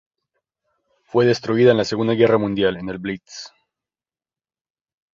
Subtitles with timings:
[1.03, 3.51] Fue destruida en la Segunda Guerra Mundial, en el Blitz.